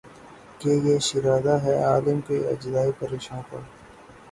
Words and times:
کہ 0.59 0.69
یہ 0.85 0.97
شیرازہ 0.99 1.55
ہے 1.63 1.75
عالم 1.83 2.19
کے 2.27 2.37
اجزائے 2.49 2.91
پریشاں 2.99 3.41
کا 3.49 3.59